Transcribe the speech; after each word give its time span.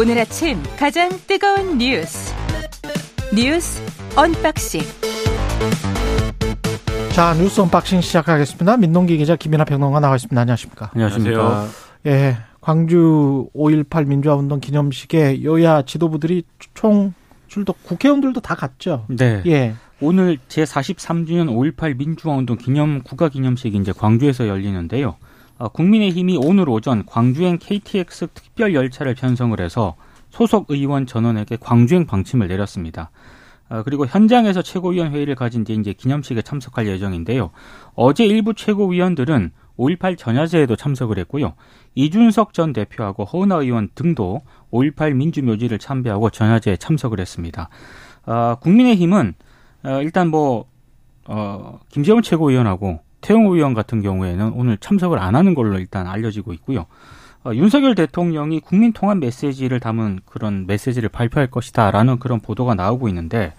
오늘 0.00 0.18
아침 0.18 0.62
가장 0.78 1.10
뜨거운 1.26 1.76
뉴스 1.76 2.34
뉴스 3.34 3.82
언박싱 4.16 4.80
자 7.12 7.34
뉴스 7.34 7.60
언박싱 7.60 8.00
시작하겠습니다. 8.00 8.78
민동기 8.78 9.18
기자 9.18 9.36
김민하 9.36 9.66
평론가 9.66 10.00
나와 10.00 10.16
있습니다. 10.16 10.40
안녕하십니까? 10.40 10.92
안녕하십니까? 10.94 11.66
예, 12.06 12.38
광주 12.62 13.50
5.18 13.54 14.06
민주화운동 14.06 14.60
기념식에 14.60 15.44
여야 15.44 15.82
지도부들이 15.82 16.44
총출동 16.72 17.74
국회의원들도 17.82 18.40
다 18.40 18.54
갔죠. 18.54 19.04
네. 19.10 19.42
예. 19.44 19.74
오늘 20.00 20.38
제 20.48 20.64
43주년 20.64 21.50
5.18 21.76 21.98
민주화운동 21.98 22.56
기념 22.56 23.02
국가 23.02 23.28
기념식이 23.28 23.76
이제 23.76 23.92
광주에서 23.92 24.48
열리는데요. 24.48 25.16
어, 25.60 25.68
국민의힘이 25.68 26.38
오늘 26.42 26.70
오전 26.70 27.04
광주행 27.04 27.58
KTX 27.58 28.28
특별 28.32 28.74
열차를 28.74 29.14
편성을 29.14 29.60
해서 29.60 29.94
소속 30.30 30.70
의원 30.70 31.06
전원에게 31.06 31.58
광주행 31.60 32.06
방침을 32.06 32.48
내렸습니다. 32.48 33.10
어, 33.68 33.82
그리고 33.84 34.06
현장에서 34.06 34.62
최고위원 34.62 35.12
회의를 35.12 35.34
가진 35.34 35.64
뒤에 35.64 35.76
이제 35.76 35.92
기념식에 35.92 36.40
참석할 36.40 36.86
예정인데요. 36.86 37.50
어제 37.94 38.24
일부 38.24 38.54
최고위원들은 38.54 39.52
5.18 39.78 40.16
전야제에도 40.16 40.76
참석을 40.76 41.18
했고요. 41.18 41.52
이준석 41.94 42.54
전 42.54 42.72
대표하고 42.72 43.26
허은하 43.26 43.56
의원 43.56 43.90
등도 43.94 44.40
5.18 44.72 45.12
민주묘지를 45.12 45.78
참배하고 45.78 46.30
전야제에 46.30 46.78
참석을 46.78 47.20
했습니다. 47.20 47.68
어, 48.24 48.56
국민의힘은 48.62 49.34
어, 49.84 50.00
일단 50.00 50.28
뭐 50.28 50.64
어, 51.26 51.80
김재원 51.90 52.22
최고위원하고 52.22 53.00
태용호 53.20 53.54
의원 53.54 53.74
같은 53.74 54.02
경우에는 54.02 54.52
오늘 54.54 54.76
참석을 54.78 55.18
안 55.18 55.34
하는 55.34 55.54
걸로 55.54 55.78
일단 55.78 56.06
알려지고 56.06 56.52
있고요. 56.54 56.86
어, 57.44 57.52
윤석열 57.54 57.94
대통령이 57.94 58.60
국민 58.60 58.92
통합 58.92 59.18
메시지를 59.18 59.80
담은 59.80 60.20
그런 60.26 60.66
메시지를 60.66 61.08
발표할 61.08 61.50
것이다라는 61.50 62.18
그런 62.18 62.40
보도가 62.40 62.74
나오고 62.74 63.08
있는데 63.08 63.54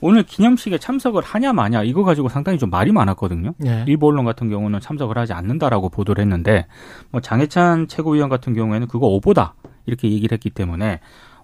오늘 0.00 0.24
기념식에 0.24 0.78
참석을 0.78 1.22
하냐 1.22 1.52
마냐 1.52 1.84
이거 1.84 2.02
가지고 2.02 2.28
상당히 2.28 2.58
좀 2.58 2.70
말이 2.70 2.90
많았거든요. 2.90 3.54
예. 3.64 3.84
일부 3.86 4.08
언론 4.08 4.24
같은 4.24 4.50
경우는 4.50 4.80
참석을 4.80 5.16
하지 5.16 5.32
않는다라고 5.32 5.90
보도를 5.90 6.22
했는데 6.22 6.66
뭐 7.10 7.20
장해찬 7.20 7.86
최고위원 7.86 8.28
같은 8.28 8.52
경우에는 8.54 8.88
그거 8.88 9.06
오보다 9.06 9.54
이렇게 9.86 10.10
얘기를 10.10 10.34
했기 10.34 10.50
때문에 10.50 10.98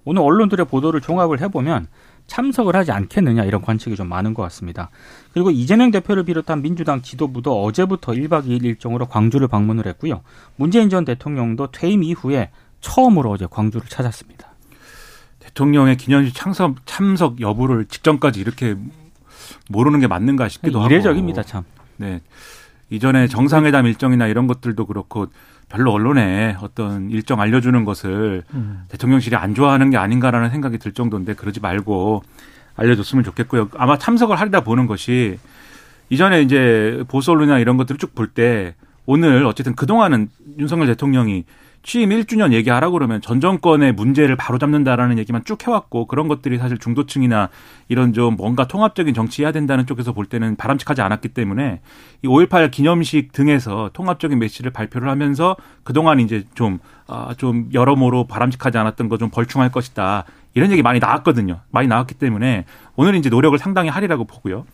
오늘 0.05 0.23
언론들의 0.23 0.67
보도를 0.67 1.01
종합을 1.01 1.41
해보면 1.41 1.87
참석을 2.29 2.77
하지 2.77 2.93
않겠느냐 2.93 3.45
이런 3.45 3.61
관측이 3.61 3.97
좀 3.97 4.09
많은 4.09 4.35
것 4.35 4.43
같습니다. 4.45 4.91
그리고 5.33 5.51
이재명 5.51 5.91
대표를 5.91 6.25
비롯한 6.25 6.63
민주당 6.63 7.03
지도부도 7.03 7.65
어제부터 7.65 8.13
1박 8.13 8.47
2일 8.47 8.65
일정으로 8.65 9.07
광주를 9.07 9.49
방문을 9.49 9.87
했고요. 9.89 10.21
문재인 10.55 10.89
전 10.91 11.05
대통령도 11.05 11.73
퇴임 11.73 12.05
이후에 12.05 12.51
처음으로 12.81 13.31
어제 13.31 13.47
광주를 13.51 13.89
찾았습니다. 13.89 14.47
대통령의 15.41 15.97
기념식 15.97 16.35
참석, 16.35 16.77
참석 16.87 17.41
여부를 17.41 17.87
직전까지 17.87 18.41
이렇게 18.41 18.77
모르는 19.69 19.99
게 19.99 20.07
맞는가 20.07 20.49
싶기도 20.49 20.81
하고. 20.81 20.93
이례적입니다, 20.93 21.43
참. 21.43 21.65
네. 21.97 22.21
이전에 22.91 23.29
정상회담 23.29 23.87
일정이나 23.87 24.27
이런 24.27 24.47
것들도 24.47 24.87
그렇고 24.87 25.27
별로 25.69 25.93
언론에 25.93 26.57
어떤 26.63 27.11
일정 27.11 27.41
알려주는 27.41 27.85
것을 27.85 28.43
음. 28.55 28.85
대통령실이 28.89 29.37
안 29.37 29.55
좋아하는 29.55 29.91
게 29.91 29.99
아닌가라는 29.99 30.51
생각이 30.51 30.79
들 30.79 30.93
정도인데 30.93 31.35
그러지 31.35 31.61
말고 31.61 32.23
알려줬으면 32.77 33.25
좋겠고요. 33.25 33.69
아마 33.77 33.99
참석을 33.99 34.37
하리라 34.41 34.61
보는 34.63 34.87
것이 34.87 35.39
이전에 36.09 36.41
이제 36.43 37.03
보수 37.09 37.33
언론이나 37.33 37.59
이런 37.59 37.77
것들을 37.77 37.99
쭉 37.99 38.15
볼 38.15 38.29
때 38.29 38.75
오늘 39.05 39.45
어쨌든 39.47 39.75
그동안은 39.75 40.29
윤석열 40.59 40.87
대통령이 40.89 41.45
취임 41.89 42.11
1주년 42.11 42.53
얘기하라고 42.53 42.93
그러면 42.93 43.23
전 43.23 43.41
정권의 43.41 43.93
문제를 43.93 44.37
바로 44.37 44.59
잡는다라는 44.59 45.17
얘기만 45.21 45.45
쭉 45.47 45.67
해왔고 45.67 46.07
그런 46.07 46.29
것들이 46.29 46.59
사실 46.59 46.77
중도층이나 46.77 47.49
이런 47.89 48.13
좀 48.13 48.37
뭔가 48.37 48.69
통합적인 48.69 49.15
정치 49.15 49.41
해야 49.43 49.53
된다는 49.53 49.87
쪽에서 49.87 50.13
볼 50.13 50.27
때는 50.27 50.57
바람직하지 50.57 51.01
않았기 51.01 51.29
때문에 51.29 51.81
이 52.21 52.29
5.18 52.29 52.71
기념식 52.71 53.33
등에서 53.33 53.89
통합적인 53.95 54.39
메시지를 54.39 54.71
발표를 54.71 55.09
하면서 55.09 55.57
그동안 55.83 56.21
이제 56.21 56.45
좀, 56.55 56.79
아, 57.07 57.33
좀 57.39 57.71
여러모로 57.73 58.27
바람직하지 58.27 58.77
않았던 58.77 59.09
거 59.09 59.17
좀 59.17 59.31
벌충할 59.31 59.73
것이다. 59.73 60.25
이런 60.53 60.71
얘기 60.71 60.83
많이 60.83 60.99
나왔거든요. 61.01 61.61
많이 61.71 61.89
나왔기 61.89 62.17
때문에 62.17 62.67
오늘 62.97 63.15
이제 63.15 63.31
노력을 63.31 63.59
상당히 63.59 63.89
하리라고 63.89 64.25
보고요. 64.25 64.67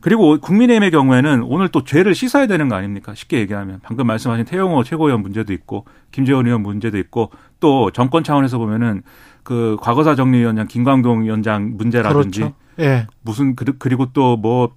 그리고 0.00 0.38
국민의힘의 0.38 0.90
경우에는 0.90 1.42
오늘 1.42 1.68
또 1.68 1.82
죄를 1.84 2.14
씻어야 2.14 2.46
되는 2.46 2.68
거 2.68 2.76
아닙니까? 2.76 3.14
쉽게 3.14 3.38
얘기하면 3.40 3.80
방금 3.82 4.06
말씀하신 4.06 4.44
태영호 4.44 4.84
최고위원 4.84 5.22
문제도 5.22 5.52
있고 5.52 5.84
김재원 6.12 6.46
의원 6.46 6.62
문제도 6.62 6.96
있고 6.98 7.30
또 7.60 7.90
정권 7.90 8.22
차원에서 8.22 8.58
보면은 8.58 9.02
그 9.42 9.76
과거사 9.80 10.14
정리위원장 10.14 10.68
김광동 10.68 11.24
위원장 11.24 11.76
문제라든지 11.76 12.40
그렇죠. 12.40 12.54
예. 12.78 13.06
무슨 13.22 13.56
그- 13.56 13.76
그리고 13.78 14.06
또뭐 14.12 14.74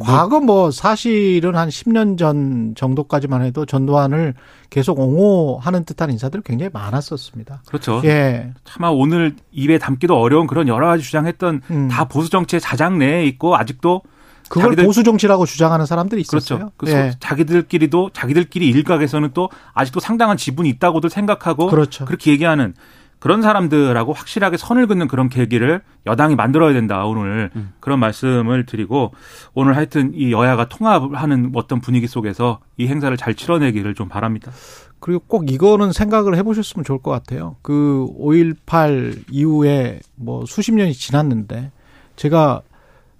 과거 0.00 0.40
뭐 0.40 0.70
사실은 0.70 1.56
한 1.56 1.68
10년 1.68 2.16
전 2.18 2.74
정도까지만 2.76 3.42
해도 3.44 3.66
전두환을 3.66 4.34
계속 4.70 4.98
옹호하는 5.00 5.84
듯한 5.84 6.10
인사들이 6.10 6.42
굉장히 6.44 6.70
많았었습니다. 6.72 7.62
그렇죠. 7.66 8.00
예. 8.04 8.52
차마 8.64 8.88
오늘 8.88 9.34
입에 9.52 9.78
담기도 9.78 10.16
어려운 10.18 10.46
그런 10.46 10.68
여러 10.68 10.86
가지 10.86 11.02
주장했던 11.02 11.62
음. 11.70 11.88
다 11.88 12.04
보수 12.06 12.30
정치의 12.30 12.60
자장 12.60 12.98
내에 12.98 13.24
있고 13.26 13.56
아직도 13.56 14.02
그걸 14.48 14.76
보수 14.76 15.02
정치라고 15.02 15.46
주장하는 15.46 15.86
사람들이 15.86 16.20
있었어요. 16.20 16.58
그렇죠. 16.58 16.72
그 16.76 16.86
소- 16.86 16.92
예. 16.96 17.12
자기들끼리도 17.20 18.10
자기들끼리 18.12 18.68
일각에서는 18.68 19.30
또 19.34 19.48
아직도 19.72 20.00
상당한 20.00 20.36
지분이 20.36 20.68
있다고들 20.70 21.08
생각하고 21.10 21.68
그렇죠. 21.68 22.04
그렇게 22.04 22.30
얘기하는 22.32 22.74
그런 23.22 23.40
사람들하고 23.40 24.12
확실하게 24.12 24.56
선을 24.56 24.88
긋는 24.88 25.06
그런 25.06 25.28
계기를 25.28 25.80
여당이 26.06 26.34
만들어야 26.34 26.72
된다 26.72 27.04
오늘 27.04 27.50
음. 27.54 27.72
그런 27.78 28.00
말씀을 28.00 28.66
드리고 28.66 29.12
오늘 29.54 29.76
하여튼 29.76 30.10
이 30.12 30.32
여야가 30.32 30.68
통합하는 30.68 31.52
어떤 31.54 31.80
분위기 31.80 32.08
속에서 32.08 32.58
이 32.78 32.88
행사를 32.88 33.16
잘 33.16 33.36
치러내기를 33.36 33.94
좀 33.94 34.08
바랍니다. 34.08 34.50
그리고 34.98 35.22
꼭 35.28 35.52
이거는 35.52 35.92
생각을 35.92 36.36
해보셨으면 36.36 36.84
좋을 36.84 36.98
것 36.98 37.12
같아요. 37.12 37.54
그 37.62 38.08
5.18 38.18 39.26
이후에 39.30 40.00
뭐 40.16 40.44
수십 40.44 40.74
년이 40.74 40.92
지났는데 40.92 41.70
제가 42.16 42.62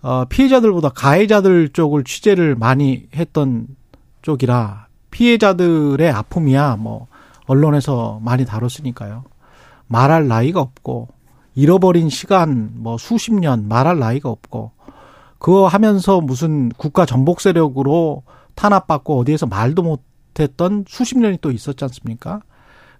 어, 0.02 0.24
피해자들보다 0.28 0.88
가해자들 0.88 1.68
쪽을 1.68 2.02
취재를 2.02 2.56
많이 2.56 3.06
했던 3.14 3.68
쪽이라 4.22 4.88
피해자들의 5.12 6.10
아픔이야 6.10 6.74
뭐 6.80 7.06
언론에서 7.46 8.18
많이 8.24 8.44
다뤘으니까요. 8.44 9.30
말할 9.86 10.28
나이가 10.28 10.60
없고 10.60 11.08
잃어버린 11.54 12.08
시간 12.08 12.72
뭐 12.74 12.96
수십 12.98 13.34
년 13.34 13.68
말할 13.68 13.98
나이가 13.98 14.30
없고 14.30 14.72
그거 15.38 15.66
하면서 15.66 16.20
무슨 16.20 16.68
국가 16.70 17.04
전복 17.04 17.40
세력으로 17.40 18.22
탄압받고 18.54 19.18
어디에서 19.18 19.46
말도 19.46 19.82
못했던 19.82 20.84
수십 20.86 21.18
년이 21.18 21.38
또 21.40 21.50
있었지 21.50 21.84
않습니까? 21.84 22.40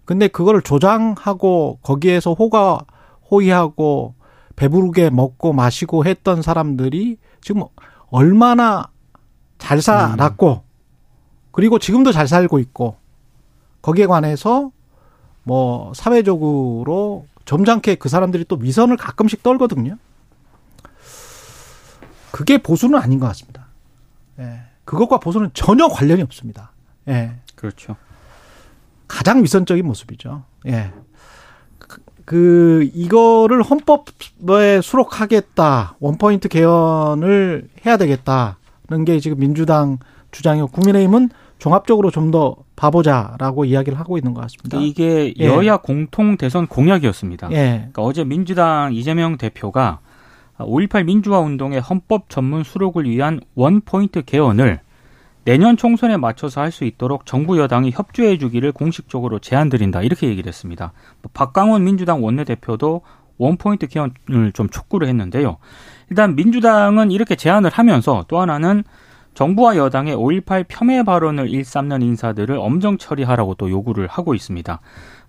근데 0.05 0.29
그거를 0.29 0.63
조장하고 0.63 1.79
거기에서 1.83 2.33
호가 2.33 2.81
호의하고 3.31 4.15
배부르게 4.57 5.11
먹고 5.11 5.53
마시고 5.53 6.05
했던 6.05 6.43
사람들이 6.43 7.17
지금 7.41 7.63
얼마나 8.11 8.91
잘 9.59 9.81
살았고 9.81 10.65
그리고 11.53 11.79
지금도 11.79 12.13
잘 12.13 12.27
살고 12.27 12.59
있고 12.59 12.97
거기에 13.81 14.07
관해서 14.07 14.73
뭐 15.45 15.93
사회적으로 15.95 17.27
점잖게 17.45 17.97
그 17.97 18.09
사람들이 18.09 18.45
또 18.47 18.57
미선을 18.57 18.97
가끔씩 18.97 19.43
떨거든요. 19.43 19.97
그게 22.31 22.59
보수는 22.59 22.99
아닌 22.99 23.19
것 23.19 23.27
같습니다. 23.29 23.67
예. 24.39 24.61
그것과 24.85 25.19
보수는 25.19 25.51
전혀 25.55 25.89
관련이 25.89 26.23
없습니다. 26.23 26.73
예. 27.09 27.33
그렇죠. 27.55 27.97
가장 29.07 29.43
위선적인 29.43 29.85
모습이죠. 29.85 30.45
예. 30.67 30.93
그, 31.79 32.03
그 32.25 32.91
이거를 32.95 33.63
헌법에 33.63 34.81
수록하겠다. 34.81 35.97
원포인트 36.01 36.49
개헌을 36.49 37.69
해야 37.85 37.97
되겠다는 37.97 39.05
게 39.05 39.21
지금 39.21 39.39
민주당 39.39 39.99
주장이고 40.31 40.69
국민의힘은 40.69 41.29
종합적으로 41.63 42.11
좀 42.11 42.33
더 42.33 42.57
봐보자라고 42.77 43.67
이야기를 43.67 43.99
하고 44.01 44.17
있는 44.17 44.33
것 44.33 44.41
같습니다. 44.41 44.79
이게 44.79 45.35
예. 45.39 45.45
여야 45.45 45.77
공통 45.77 46.37
대선 46.39 46.67
공약이었습니다. 46.67 47.53
예. 47.53 47.57
그러니까 47.77 48.03
어제 48.03 48.25
민주당 48.25 48.95
이재명 48.95 49.37
대표가 49.37 50.01
5.18 50.57 51.05
민주화 51.05 51.41
운동의 51.41 51.81
헌법 51.81 52.31
전문 52.31 52.65
수록을 52.65 53.05
위한 53.05 53.41
원포인트 53.55 54.23
개헌을 54.23 54.81
내년 55.45 55.77
총선에 55.77 56.17
맞춰서 56.17 56.63
할 56.63 56.73
수 56.73 56.85
있도록 56.85 57.27
정부 57.27 57.59
여당이 57.59 57.91
협조해 57.91 58.39
주기를 58.39 58.73
공식적으로 58.73 59.39
제안드린다 59.39 60.03
이렇게 60.03 60.29
얘기를 60.29 60.49
했습니다. 60.49 60.93
뭐 61.21 61.31
박강원 61.35 61.85
민주당 61.85 62.25
원내대표도 62.25 63.03
원포인트 63.37 63.89
개헌을 63.89 64.53
좀 64.55 64.69
촉구를 64.71 65.07
했는데요. 65.07 65.59
일단 66.09 66.35
민주당은 66.35 67.11
이렇게 67.11 67.37
제안을 67.37 67.71
하면서 67.71 68.25
또 68.27 68.41
하나는 68.41 68.85
정부와 69.35 69.77
여당의 69.77 70.17
5.18 70.17 70.67
폄훼 70.69 71.05
발언을 71.05 71.49
일삼는 71.49 72.03
인사들을 72.03 72.57
엄정 72.59 72.99
처리하라고 72.99 73.55
또 73.55 73.71
요구를 73.71 74.07
하고 74.07 74.35
있습니다. 74.35 74.81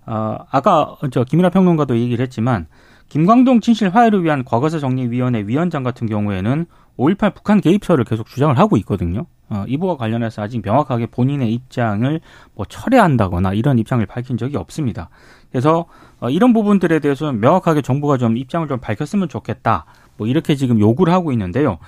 어, 0.06 0.36
아까 0.50 0.96
저 1.10 1.24
김일하 1.24 1.50
평론가도 1.50 1.96
얘기를 1.96 2.22
했지만 2.22 2.66
김광동 3.08 3.60
진실 3.60 3.88
화해를 3.88 4.24
위한 4.24 4.44
과거사 4.44 4.78
정리위원회 4.78 5.44
위원장 5.46 5.82
같은 5.82 6.06
경우에는 6.06 6.66
5.18 6.98 7.34
북한 7.34 7.60
개입설을 7.60 8.04
계속 8.04 8.26
주장을 8.26 8.56
하고 8.58 8.76
있거든요. 8.78 9.26
어, 9.50 9.64
이부와 9.68 9.96
관련해서 9.96 10.42
아직 10.42 10.62
명확하게 10.64 11.06
본인의 11.06 11.52
입장을 11.52 12.20
뭐 12.54 12.64
철회한다거나 12.66 13.52
이런 13.52 13.78
입장을 13.78 14.04
밝힌 14.06 14.36
적이 14.36 14.56
없습니다. 14.56 15.10
그래서 15.50 15.86
어, 16.20 16.30
이런 16.30 16.52
부분들에 16.52 16.98
대해서는 16.98 17.40
명확하게 17.40 17.82
정부가 17.82 18.16
좀 18.16 18.36
입장을 18.36 18.66
좀 18.68 18.78
밝혔으면 18.80 19.28
좋겠다. 19.28 19.84
뭐 20.16 20.26
이렇게 20.26 20.54
지금 20.54 20.78
요구를 20.80 21.12
하고 21.12 21.32
있는데요. 21.32 21.78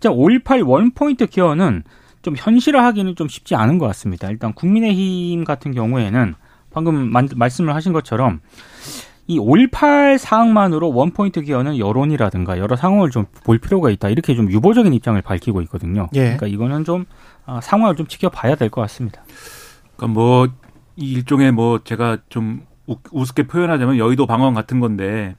자, 0.00 0.10
5.18 0.10 0.66
원포인트 0.66 1.26
기어는 1.26 1.82
좀 2.22 2.34
현실화하기는 2.36 3.16
좀 3.16 3.28
쉽지 3.28 3.54
않은 3.54 3.78
것 3.78 3.86
같습니다. 3.88 4.30
일단 4.30 4.52
국민의힘 4.54 5.44
같은 5.44 5.72
경우에는 5.72 6.34
방금 6.72 7.12
말씀을 7.36 7.74
하신 7.74 7.92
것처럼 7.92 8.40
이 9.26 9.38
5.18 9.38 10.18
사항만으로 10.18 10.92
원포인트 10.92 11.42
기어는 11.42 11.78
여론이라든가 11.78 12.58
여러 12.58 12.76
상황을 12.76 13.10
좀 13.10 13.26
볼 13.44 13.58
필요가 13.58 13.90
있다. 13.90 14.08
이렇게 14.08 14.34
좀 14.34 14.50
유보적인 14.50 14.92
입장을 14.94 15.20
밝히고 15.20 15.60
있거든요. 15.62 16.08
예. 16.14 16.20
그러니까 16.22 16.46
이거는 16.46 16.84
좀 16.84 17.04
아, 17.46 17.60
상황을 17.60 17.94
좀 17.96 18.06
지켜봐야 18.06 18.54
될 18.56 18.70
것 18.70 18.80
같습니다. 18.82 19.22
그러니까 19.96 20.18
뭐 20.18 20.48
일종의 20.96 21.52
뭐 21.52 21.80
제가 21.84 22.18
좀 22.28 22.62
우습게 23.12 23.46
표현하자면 23.46 23.98
여의도 23.98 24.26
방언 24.26 24.54
같은 24.54 24.80
건데 24.80 25.36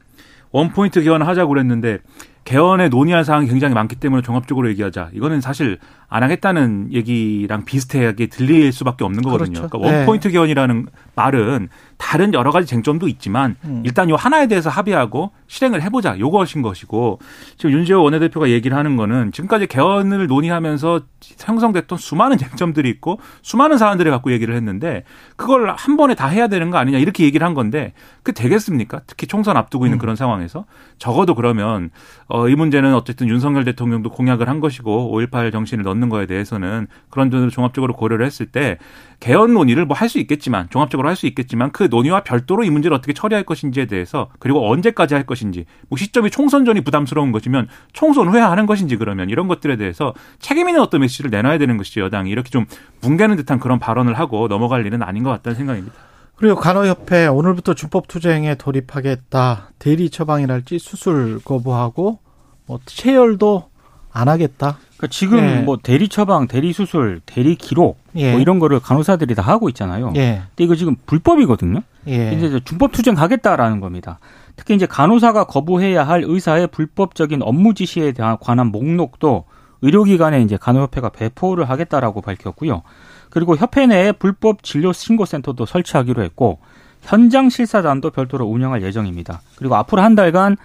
원포인트 0.52 1.02
개헌을 1.02 1.28
하자고 1.28 1.50
그랬는데 1.50 2.00
개헌에 2.46 2.90
논의할 2.90 3.26
사항이 3.26 3.48
굉장히 3.48 3.74
많기 3.74 3.96
때문에 3.96 4.22
종합적으로 4.22 4.70
얘기하자. 4.70 5.10
이거는 5.14 5.42
사실 5.42 5.80
안 6.08 6.22
하겠다는 6.22 6.90
얘기랑 6.94 7.66
비슷하게 7.66 8.28
들릴 8.28 8.72
수밖에 8.72 9.04
없는 9.04 9.24
거거든요. 9.24 9.62
그렇죠. 9.62 9.70
그러니까 9.70 9.98
원포인트 9.98 10.28
네. 10.28 10.32
개헌이라는 10.32 10.86
말은 11.16 11.70
다른 11.98 12.34
여러 12.34 12.52
가지 12.52 12.68
쟁점도 12.68 13.08
있지만 13.08 13.56
음. 13.64 13.82
일단 13.86 14.10
요 14.10 14.16
하나에 14.16 14.48
대해서 14.48 14.70
합의하고 14.70 15.32
실행을 15.48 15.82
해보자 15.82 16.20
요것인 16.20 16.62
것이고 16.62 17.20
지금 17.58 17.72
윤재호 17.72 18.04
원내대표가 18.04 18.50
얘기를 18.50 18.76
하는 18.76 18.96
거는 18.98 19.32
지금까지 19.32 19.68
개헌을 19.68 20.28
논의하면서 20.28 21.02
형성됐던 21.40 21.98
수많은 21.98 22.38
쟁점들이 22.38 22.90
있고 22.90 23.20
수많은 23.42 23.78
사안들을 23.78 24.12
갖고 24.12 24.32
얘기를 24.32 24.56
했는데 24.56 25.04
그걸 25.36 25.70
한 25.70 25.98
번에 25.98 26.16
다 26.16 26.28
해야 26.28 26.48
되는 26.48 26.70
거 26.70 26.78
아니냐 26.78 26.98
이렇게 26.98 27.24
얘기를 27.24 27.46
한 27.46 27.54
건데 27.54 27.94
그 28.24 28.34
되겠습니까? 28.34 29.02
특히 29.08 29.28
총선 29.28 29.56
앞두고 29.56 29.86
있는 29.86 29.98
음. 29.98 30.00
그런 30.00 30.16
상황에서 30.16 30.66
적어도 30.98 31.36
그러면 31.36 31.92
어, 32.28 32.50
이 32.50 32.56
문제는 32.56 32.94
어쨌든 32.94 33.28
윤석열 33.28 33.64
대통령도 33.66 34.10
공약을 34.10 34.50
한 34.50 34.60
것이고 34.60 35.16
5.18 35.18 35.52
정신을 35.52 35.84
넣는 35.84 36.10
거에 36.10 36.26
대해서는 36.26 36.88
그런 37.10 37.32
점을 37.32 37.50
종합적으로 37.50 37.94
고려를 37.94 38.26
했을 38.26 38.46
때 38.46 38.78
개헌 39.20 39.54
논의를 39.54 39.86
뭐 39.86 39.96
할 39.96 40.10
수 40.10 40.20
있겠지만 40.20 40.68
종합적으로 40.70 41.08
할 41.08 41.16
수 41.16 41.26
있겠지만 41.28 41.72
그 41.72 41.84
논의와 41.90 42.24
별도로 42.24 42.64
이 42.64 42.70
문제를 42.70 42.96
어떻게 42.96 43.14
처리할 43.14 43.44
것인지에 43.44 43.86
대해서 43.86 44.30
그리고 44.40 44.70
언제까지 44.70 45.14
할 45.14 45.26
것인지 45.26 45.66
뭐 45.90 45.98
시점이 45.98 46.30
총선 46.32 46.66
전이 46.66 46.82
부담스러운 46.82 47.32
것이면 47.32 47.68
총선 47.94 48.28
후에 48.28 48.42
하는 48.42 48.66
것인지 48.66 48.98
그러면 48.98 49.30
이런 49.30 49.48
것들에 49.48 49.78
대해서 49.78 50.14
책임 50.40 50.68
있는 50.70 50.82
어떤 50.82 51.02
메시지를 51.02 51.32
내놔야 51.32 51.58
되는 51.58 51.78
것이죠 51.78 52.02
여당이 52.02 52.30
이렇게 52.30 52.50
좀 52.50 52.66
뭉개는 53.02 53.38
듯한 53.38 53.60
그런 53.60 53.80
발언을 53.80 54.14
하고 54.20 54.48
넘어갈 54.48 54.86
일은 54.86 55.02
아닌 55.04 55.24
것 55.24 55.30
같다는 55.32 55.56
생각입니다. 55.56 55.96
그리고 56.36 56.56
간호협회 56.58 57.28
오늘부터 57.28 57.74
준법 57.76 58.10
투쟁에 58.10 58.56
돌입하겠다. 58.56 59.70
대리 59.80 60.10
처방이랄지 60.10 60.80
수술 60.80 61.40
거부하고 61.44 62.20
뭐 62.66 62.80
체열도 62.86 63.70
안 64.16 64.30
하겠다. 64.30 64.78
그러니까 64.96 65.08
지금 65.08 65.40
예. 65.40 65.60
뭐 65.60 65.78
대리 65.78 66.08
처방, 66.08 66.48
대리 66.48 66.72
수술, 66.72 67.20
대리 67.26 67.56
기록 67.56 68.00
예. 68.16 68.32
뭐 68.32 68.40
이런 68.40 68.60
거를 68.60 68.80
간호사들이 68.80 69.36
다 69.36 69.42
하고 69.42 69.68
있잖아요. 69.70 70.14
예. 70.16 70.42
근데 70.48 70.64
이거 70.64 70.76
지금 70.76 70.96
불법이거든요. 71.06 71.82
예. 72.08 72.32
이제 72.32 72.62
준법 72.64 72.94
투쟁하겠다라는 72.94 73.82
겁니다. 73.82 74.20
특히 74.56 74.74
이제 74.74 74.86
간호사가 74.86 75.44
거부해야 75.44 76.08
할 76.08 76.24
의사의 76.26 76.68
불법적인 76.68 77.42
업무 77.42 77.74
지시에 77.74 78.14
대한 78.14 78.38
관한 78.40 78.68
목록도 78.68 79.44
의료기관에 79.82 80.42
이제 80.44 80.56
간호협회가 80.56 81.10
배포를 81.10 81.70
하겠다라고 81.70 82.22
밝혔고요. 82.22 82.84
그리고 83.30 83.58
협회 83.58 83.86
내에 83.86 84.14
불법 84.14 84.64
진료 84.64 84.94
신고센터도 84.94 85.66
설치하기로 85.66 86.24
했고 86.24 86.60
현장 87.02 87.50
실사단도 87.50 88.12
별도로 88.12 88.46
운영할 88.46 88.82
예정입니다. 88.82 89.42
그리고 89.58 89.76
앞으로 89.76 90.02
한 90.02 90.16
달간 90.16 90.56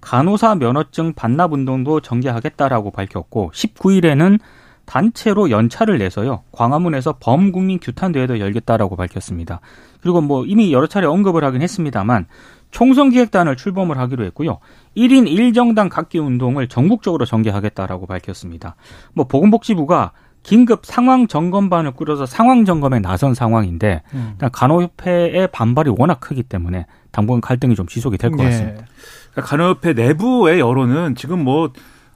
간호사 0.00 0.56
면허증 0.56 1.14
반납 1.14 1.52
운동도 1.52 2.00
전개하겠다라고 2.00 2.90
밝혔고 2.90 3.52
19일에는 3.54 4.38
단체로 4.88 5.50
연차를 5.50 5.98
내서요. 5.98 6.44
광화문에서 6.52 7.16
범국민 7.20 7.78
규탄 7.78 8.10
대회도 8.10 8.40
열겠다라고 8.40 8.96
밝혔습니다. 8.96 9.60
그리고 10.00 10.22
뭐 10.22 10.46
이미 10.46 10.72
여러 10.72 10.86
차례 10.86 11.06
언급을 11.06 11.44
하긴 11.44 11.60
했습니다만 11.60 12.26
총선 12.70 13.10
기획단을 13.10 13.56
출범을 13.56 13.98
하기로 13.98 14.24
했고요. 14.26 14.58
1인 14.96 15.26
1정당 15.26 15.90
각기 15.90 16.18
운동을 16.18 16.68
전국적으로 16.68 17.26
전개하겠다라고 17.26 18.06
밝혔습니다. 18.06 18.76
뭐 19.12 19.26
보건복지부가 19.26 20.12
긴급 20.48 20.86
상황 20.86 21.28
점검반을 21.28 21.90
꾸려서 21.90 22.24
상황 22.24 22.64
점검에 22.64 23.00
나선 23.00 23.34
상황인데 23.34 24.00
음. 24.14 24.38
간호협회의 24.50 25.48
반발이 25.52 25.90
워낙 25.98 26.20
크기 26.20 26.42
때문에 26.42 26.86
당분간 27.10 27.42
갈등이 27.42 27.74
좀 27.74 27.86
지속이 27.86 28.16
될것 28.16 28.38
네. 28.38 28.44
같습니다. 28.44 28.86
그러니까 29.32 29.42
간호협회 29.42 29.92
내부의 29.92 30.58
여론은 30.58 31.16
지금 31.16 31.44
뭐 31.44 31.70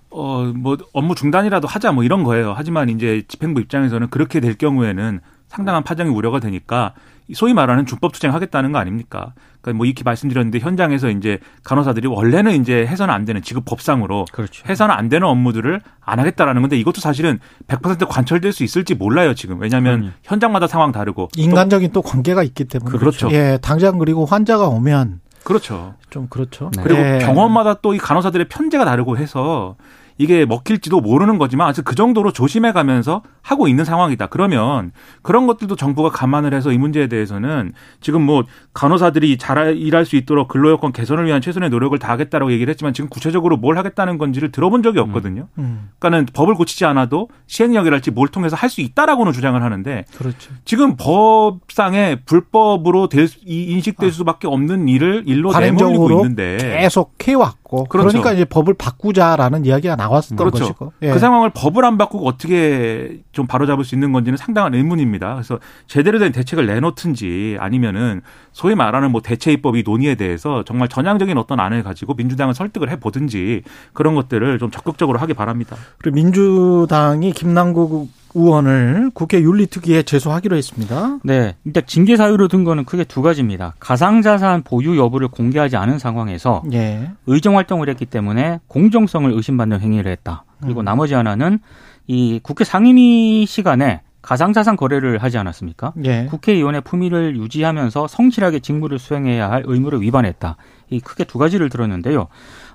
어, 0.09 0.51
뭐, 0.55 0.79
업무 0.95 1.15
중단이라도 1.15 1.69
하자, 1.69 1.93
뭐 1.93 2.05
이런 2.05 2.23
거예요. 2.23 2.55
하지만 2.57 2.89
이제 2.89 3.23
집행부 3.29 3.61
입장에서는 3.61 4.09
그렇게 4.09 4.41
될 4.41 4.57
경우에는 4.57 5.21
상당한 5.53 5.83
파장이 5.83 6.09
우려가 6.09 6.41
되니까 6.41 6.95
소위 7.35 7.53
말하는 7.53 7.85
준법 7.87 8.13
투쟁하겠다는 8.15 8.73
거 8.73 8.79
아닙니까? 8.79 9.35
그러니까 9.61 9.77
뭐 9.77 9.87
이렇게 9.87 10.03
말씀드렸는데 10.03 10.59
현장에서 10.59 11.11
이제 11.11 11.39
간호사들이 11.63 12.09
원래는 12.09 12.61
이제 12.61 12.87
해서는 12.87 13.13
안 13.15 13.25
되는 13.27 13.43
지급 13.43 13.65
법상으로 13.67 14.25
그렇죠. 14.33 14.65
해서는 14.67 14.95
안 14.95 15.09
되는 15.11 15.27
업무들을 15.29 15.81
안 16.01 16.19
하겠다라는 16.19 16.63
건데 16.63 16.79
이것도 16.79 17.01
사실은 17.03 17.39
100% 17.69 18.09
관철될 18.09 18.53
수 18.53 18.65
있을지 18.65 18.95
몰라요 18.95 19.35
지금 19.35 19.61
왜냐하면 19.61 20.03
음. 20.03 20.15
현장마다 20.25 20.67
상황 20.67 20.91
다르고 20.91 21.29
인간적인 21.37 21.91
또, 21.93 22.01
또 22.01 22.03
관계가 22.03 22.43
있기 22.43 22.65
때문에 22.65 22.99
그렇죠. 22.99 23.31
예, 23.31 23.59
당장 23.63 23.99
그리고 23.99 24.25
환자가 24.25 24.67
오면 24.69 25.21
그렇죠. 25.45 25.95
좀 26.11 26.29
그렇죠. 26.29 26.71
네. 26.77 26.83
그리고 26.83 27.01
네. 27.03 27.19
병원마다 27.19 27.75
또 27.75 27.95
이 27.95 27.99
간호사들의 27.99 28.49
편제가 28.49 28.85
다르고 28.87 29.19
해서 29.19 29.77
이게 30.23 30.45
먹힐지도 30.45 31.01
모르는 31.01 31.39
거지만 31.39 31.69
아직 31.69 31.85
그 31.85 31.95
정도로 31.95 32.33
조심해 32.33 32.73
가면서 32.73 33.23
하고 33.43 33.69
있는 33.69 33.85
상황이다. 33.85 34.27
그러면 34.27 34.93
그런 35.23 35.47
것들도 35.47 35.77
정부가 35.77 36.11
감안을 36.11 36.55
해서 36.55 36.73
이 36.73 36.79
문제에 36.79 37.07
대해서는 37.07 37.73
지금 38.01 38.23
뭐 38.23 38.45
간호사들이 38.75 39.39
잘 39.39 39.77
일할 39.77 40.05
수 40.05 40.17
있도록 40.17 40.49
근로여건 40.49 40.93
개선을 40.93 41.27
위한 41.27 41.41
최선의 41.41 41.71
노력을 41.71 41.97
다하겠다라고 41.99 42.53
얘기를 42.53 42.71
했지만 42.71 42.93
지금 42.95 43.09
구체적으로 43.09 43.57
뭘 43.57 43.79
하겠다는 43.79 44.19
건지를 44.19 44.51
들어본 44.51 44.83
적이 44.83 44.99
없거든요. 45.01 45.49
음. 45.59 45.63
음. 45.63 45.91
그러니까는 45.99 46.27
법을 46.33 46.55
고치지 46.55 46.85
않아도 46.85 47.29
시행령이랄지 47.47 48.11
뭘 48.11 48.27
통해서 48.29 48.57
할 48.57 48.73
수 48.73 48.81
있다라고는 48.81 49.33
주장을 49.33 49.63
하는데 49.63 50.05
그렇죠. 50.17 50.51
지금 50.65 50.97
법상에 50.97 52.23
불법으로 52.25 53.09
될, 53.09 53.29
인식될 53.45 54.09
아. 54.09 54.13
수밖에 54.13 54.49
없는 54.49 54.89
일을 54.89 55.25
일로 55.27 55.53
내몰리고 55.53 56.11
있는데 56.11 56.57
계속 56.57 57.15
해왔 57.23 57.62
고 57.73 57.85
그렇죠. 57.85 58.09
그러니까 58.09 58.33
이제 58.33 58.45
법을 58.45 58.75
바꾸자라는 58.75 59.65
이야기가 59.65 59.97
나왔던 59.97 60.37
그렇죠. 60.37 60.59
것이고 60.59 60.93
예. 61.01 61.11
그 61.11 61.19
상황을 61.19 61.49
법을 61.55 61.87
안 61.87 61.97
바꾸고 61.97 62.29
어떻게 62.29 63.23
좀 63.33 63.47
바로잡을 63.47 63.83
수 63.83 63.95
있는 63.95 64.13
건지는 64.13 64.37
상당한 64.37 64.75
의문입니다. 64.75 65.33
그래서 65.33 65.59
제대로 65.87 66.19
된 66.19 66.33
대책을 66.33 66.67
내놓든지 66.67 67.57
아니면은 67.59 68.21
소위 68.53 68.75
말하는 68.75 69.11
뭐 69.11 69.23
대체 69.23 69.53
입법이 69.53 69.85
논의에 69.87 70.17
대해서 70.17 70.63
정말 70.65 70.89
전향적인 70.89 71.39
어떤 71.39 71.61
안을 71.61 71.83
가지고 71.83 72.13
민주당을 72.13 72.53
설득을 72.53 72.91
해 72.91 73.01
보든지 73.01 73.63
그런 73.95 74.15
것들을 74.17 74.59
좀 74.59 74.71
적극적으로 74.71 75.19
하기 75.21 75.33
바랍니다. 75.33 75.75
그리고 75.97 76.17
민주당이 76.17 77.33
김남국 77.33 78.11
의원을 78.35 79.11
국회 79.15 79.41
윤리특위에 79.41 80.03
제소하기로 80.03 80.57
했습니다. 80.57 81.19
네. 81.25 81.55
일단 81.65 81.83
징계 81.87 82.17
사유로 82.17 82.49
든 82.49 82.65
거는 82.65 82.85
크게 82.85 83.05
두 83.05 83.23
가지입니다. 83.23 83.75
가상자산 83.79 84.63
보유 84.63 84.97
여부를 84.99 85.29
공개하지 85.29 85.77
않은 85.77 85.99
상황에서 85.99 86.63
예. 86.73 87.11
의정 87.27 87.57
활동을 87.57 87.89
했기 87.89 88.07
때문에 88.07 88.61
공정성을 88.69 89.31
의심받는 89.33 89.81
행위를 89.81 90.11
했다. 90.13 90.45
그리고 90.63 90.81
음. 90.81 90.85
나머지 90.85 91.15
하나는 91.15 91.59
이 92.07 92.41
국회 92.43 92.65
상임위 92.65 93.47
시간에 93.47 94.01
가상자산 94.23 94.77
거래를 94.77 95.19
하지 95.19 95.37
않았습니까? 95.37 95.93
예. 96.05 96.27
국회의원의 96.27 96.83
품위를 96.83 97.37
유지하면서 97.37 98.07
성실하게 98.07 98.61
직무를 98.61 98.99
수행해야 98.99 99.51
할 99.51 99.65
의무를 99.67 100.01
위반했다. 100.01 100.57
이 100.91 101.01
크게 101.01 101.25
두 101.25 101.39
가지를 101.39 101.69
들었는데요. 101.69 102.29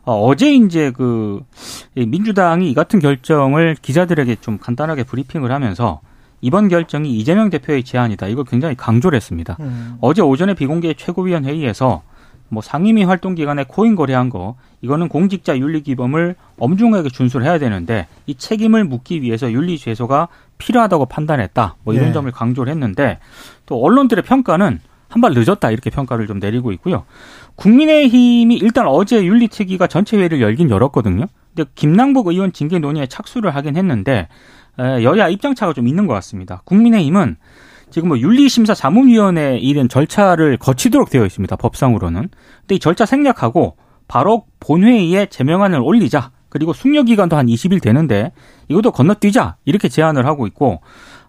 어, 0.04 0.36
제 0.36 0.54
이제 0.54 0.92
그 0.92 1.42
민주당이 1.96 2.70
이 2.70 2.74
같은 2.74 3.00
결정을 3.00 3.76
기자들에게 3.82 4.38
좀 4.42 4.58
간단하게 4.58 5.04
브리핑을 5.04 5.52
하면서 5.52 6.02
이번 6.42 6.68
결정이 6.68 7.18
이재명 7.18 7.50
대표의 7.50 7.84
제안이다. 7.84 8.28
이걸 8.28 8.46
굉장히 8.46 8.76
강조를 8.76 9.16
했습니다. 9.16 9.58
음. 9.60 9.98
어제 10.02 10.22
오전에 10.22 10.54
비공개 10.54 10.94
최고위원 10.94 11.46
회의에서 11.46 12.04
뭐 12.50 12.62
상임위 12.62 13.04
활동 13.04 13.36
기간에 13.36 13.66
코인 13.68 13.96
거래한 13.96 14.30
거 14.30 14.56
이거는 14.82 15.10
공직자 15.10 15.58
윤리 15.58 15.82
기범을 15.82 16.36
엄중하게 16.60 17.10
준수를 17.10 17.46
해야 17.46 17.60
되는데 17.60 18.08
이 18.26 18.36
책임을 18.36 18.84
묻기 18.84 19.22
위해서 19.22 19.52
윤리 19.52 19.78
제소가 19.78 20.30
필요하다고 20.58 21.08
판단했다. 21.08 21.76
뭐 21.84 21.94
이런 21.94 22.08
네. 22.08 22.14
점을 22.14 22.32
강조를 22.32 22.72
했는데 22.72 23.20
또 23.66 23.82
언론들의 23.84 24.24
평가는 24.24 24.80
한 25.10 25.22
발 25.22 25.34
늦었다 25.34 25.72
이렇게 25.72 25.90
평가를 25.90 26.28
좀 26.28 26.40
내리고 26.40 26.72
있고요. 26.74 27.06
국민의힘이 27.56 28.56
일단 28.56 28.88
어제 28.88 29.24
윤리특위가 29.24 29.88
전체 29.88 30.18
회의를 30.18 30.42
열긴 30.42 30.70
열었거든요. 30.70 31.26
근데 31.56 31.70
김남국 31.76 32.28
의원 32.28 32.52
징계 32.54 32.78
논의에 32.78 33.08
착수를 33.08 33.56
하긴 33.56 33.78
했는데 33.78 34.28
여야 34.78 35.30
입장 35.30 35.56
차가 35.56 35.74
좀 35.74 35.88
있는 35.88 36.08
것 36.08 36.14
같습니다. 36.16 36.62
국민의힘은 36.66 37.38
지금 37.90 38.10
뭐 38.10 38.20
윤리심사 38.20 38.74
자문위원회 38.74 39.58
이런 39.58 39.90
절차를 39.90 40.58
거치도록 40.58 41.10
되어 41.10 41.26
있습니다. 41.26 41.56
법상으로는. 41.56 42.30
근데 42.62 42.76
이 42.76 42.80
절차 42.80 43.06
생략하고 43.06 43.78
바로 44.08 44.46
본회의에 44.60 45.28
제명안을 45.28 45.80
올리자. 45.80 46.32
그리고 46.50 46.74
숙려 46.74 47.04
기간도 47.04 47.36
한 47.36 47.48
20일 47.48 47.82
되는데 47.82 48.32
이것도 48.70 48.92
건너뛰자 48.92 49.58
이렇게 49.66 49.90
제안을 49.90 50.26
하고 50.26 50.48
있고 50.48 50.82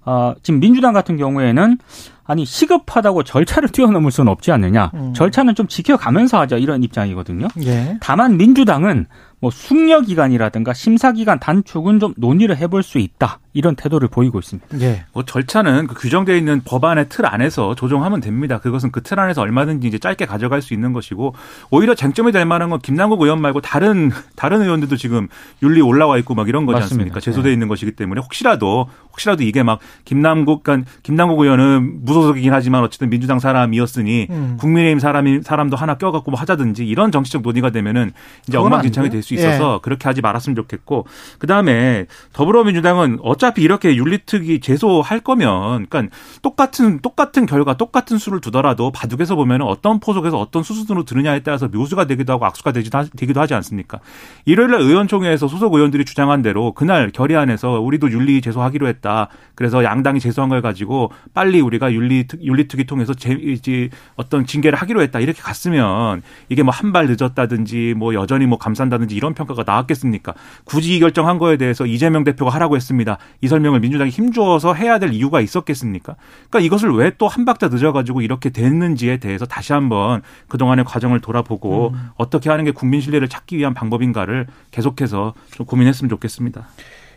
어, 0.05 0.33
지금 0.43 0.61
민주당 0.61 0.95
같은 0.95 1.17
경우에는 1.17 1.79
아니 2.25 2.45
시급하다고 2.45 3.25
절차를 3.25 3.69
뛰어넘을 3.73 4.11
수는 4.11 4.31
없지 4.31 4.53
않느냐. 4.53 4.91
음. 4.95 5.13
절차는 5.15 5.55
좀 5.55 5.67
지켜가면서 5.67 6.39
하자 6.39 6.57
이런 6.57 6.83
입장이거든요. 6.83 7.49
예. 7.65 7.99
다만 8.01 8.37
민주당은 8.37 9.07
뭐 9.41 9.51
숙려 9.51 10.01
기간이라든가 10.01 10.73
심사 10.73 11.13
기간 11.13 11.39
단축은 11.39 12.01
좀 12.01 12.15
논의를 12.17 12.57
해볼 12.57 12.83
수 12.83 12.99
있다 12.99 13.41
이런 13.59 13.75
태도를 13.75 14.07
보이고 14.09 14.39
있습니다. 14.39 14.81
예. 14.81 15.05
뭐 15.13 15.25
절차는 15.25 15.89
그 15.89 15.95
규정되어 15.97 16.37
있는 16.37 16.61
법안의 16.65 17.09
틀 17.09 17.27
안에서 17.27 17.75
조정하면 17.75 18.21
됩니다. 18.21 18.59
그것은 18.61 18.93
그 18.93 19.03
틀 19.03 19.19
안에서 19.19 19.41
얼마든지 19.43 19.89
이제 19.89 19.99
짧게 19.99 20.27
가져갈 20.27 20.61
수 20.63 20.75
있는 20.75 20.93
것이고 20.93 21.35
오히려 21.71 21.95
쟁점이 21.95 22.31
될 22.31 22.45
만한 22.47 22.71
건 22.71 22.79
김남국 22.79 23.21
의원 23.23 23.41
말고 23.41 23.61
다른 23.61 24.11
다른 24.37 24.63
의원들도 24.63 24.97
지금 24.97 25.29
윤리 25.63 25.81
올라와 25.81 26.19
있고 26.19 26.35
막 26.35 26.49
이런 26.49 26.67
거지 26.67 26.75
맞습니다. 26.81 27.03
않습니까? 27.05 27.21
제소돼 27.21 27.49
예. 27.49 27.53
있는 27.55 27.67
것이기 27.69 27.93
때문에 27.93 28.21
혹시라도 28.21 28.89
혹시라도 29.13 29.43
이게 29.43 29.63
막 29.65 29.81
김남국 30.05 30.63
그러니까 30.63 30.91
김남국 31.03 31.41
의원은 31.41 32.05
무소속이긴 32.05 32.53
하지만 32.53 32.83
어쨌든 32.85 33.11
민주당 33.11 33.39
사람이었으니 33.41 34.27
음. 34.31 34.57
국민의힘 34.61 35.01
사람이 35.01 35.41
사람도 35.43 35.77
하나 35.77 35.95
껴갖고 35.97 36.31
뭐 36.31 36.39
하자든지 36.39 36.87
이런 36.87 37.11
정치적 37.11 37.43
논의가 37.43 37.71
되면은 37.71 38.13
이제 38.47 38.57
엉망진창이 38.59 39.11
될 39.11 39.23
수 39.23 39.35
있어서 39.35 39.77
예. 39.77 39.79
그렇게 39.83 40.05
하지 40.09 40.21
말았으면 40.21 40.55
좋겠고 40.55 41.07
그 41.39 41.47
다음에 41.49 42.07
더불어민주당은 42.35 43.19
어차 43.23 43.48
피 43.53 43.63
이렇게 43.63 43.97
윤리특위 43.97 44.61
제소할 44.61 45.21
거면 45.21 45.87
그러니까 45.89 46.15
똑같은 46.43 47.01
똑같은 47.01 47.47
결과 47.47 47.77
똑같은 47.77 48.19
수를 48.19 48.41
두더라도 48.41 48.91
바둑에서 48.91 49.37
보면 49.37 49.63
어떤 49.63 50.01
포석에서 50.01 50.39
어떤 50.39 50.63
수순으로 50.63 51.05
들느냐에 51.05 51.41
따라서 51.41 51.69
묘수가 51.69 52.07
되기도 52.07 52.33
하고 52.33 52.47
악수가 52.47 52.73
되기도 52.73 53.41
하지 53.41 53.55
않습니까? 53.55 54.01
일요일 54.45 54.71
날 54.71 54.81
의원총회에서 54.81 55.49
소속 55.49 55.75
의원들이 55.75 56.05
주장한 56.05 56.43
대로 56.43 56.73
그날 56.73 57.11
결의안에서 57.11 57.81
우리도 57.81 58.11
윤리 58.13 58.41
제소하기로 58.41 58.89
했다. 58.89 59.29
그래서 59.55 59.85
양당이 59.85 60.21
제소한 60.21 60.49
걸 60.49 60.63
가지고 60.63 61.13
빨리 61.35 61.61
우리가 61.61 61.93
윤리 61.93 62.27
윤리특위 62.41 62.85
통해서 62.85 63.15
제, 63.15 63.33
이제 63.33 63.89
어떤 64.17 64.47
징계를 64.47 64.79
하기로 64.79 65.03
했다 65.03 65.21
이렇게 65.21 65.41
갔으면 65.43 66.23
이게 66.49 66.63
뭐 66.63 66.73
한 66.73 66.93
발 66.93 67.07
늦었다든지 67.07 67.95
뭐 67.99 68.15
여전히 68.15 68.47
뭐 68.47 68.57
감싼다든지 68.59 69.15
이런 69.15 69.35
평가가 69.35 69.63
나왔겠습니까? 69.67 70.33
굳이 70.65 70.97
이 70.97 71.01
결정한 71.01 71.39
거에 71.39 71.57
대해서 71.59 71.85
이재명 71.87 72.25
대표가 72.25 72.51
하라고 72.55 72.77
했습니다. 72.77 73.19
이 73.41 73.49
설명을 73.49 73.81
민주당이 73.81 74.11
힘주어서 74.11 74.75
해야 74.75 74.99
될 74.99 75.13
이유가 75.13 75.41
있었겠습니까? 75.41 76.17
그러니까 76.51 76.67
이것을 76.67 76.93
왜 76.95 77.11
또 77.19 77.29
한 77.29 77.45
박자 77.45 77.69
늦어가지고 77.69 78.23
이렇게 78.23 78.51
됐는지에 78.51 79.19
대해서 79.19 79.45
다시 79.45 79.73
한번 79.73 80.23
그동안의 80.49 80.85
과정을 80.85 81.21
돌아보고 81.21 81.91
음. 81.95 82.11
어떻게 82.17 82.49
하는 82.51 82.65
게 82.65 82.71
국민 82.71 83.01
신뢰를 83.01 83.29
찾기 83.29 83.57
위한 83.59 83.75
방법인가를 83.75 84.47
계속해서 84.71 85.35
좀 85.53 85.67
고민했으면 85.67 86.09
좋겠습니다. 86.11 86.67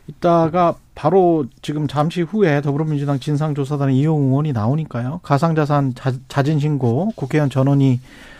이따가 0.08 0.75
바로 0.96 1.46
지금 1.62 1.88
잠시 1.88 2.22
후에 2.22 2.62
더불어민주당 2.62 3.20
진상조사단의 3.20 3.96
이용 3.96 4.24
의원이 4.24 4.51
나오니까요. 4.53 5.20
가상자산 5.24 5.94
자, 5.96 6.44
진 6.44 6.60
신고 6.60 7.12
국회의원 7.15 7.50
전원이 7.50 8.00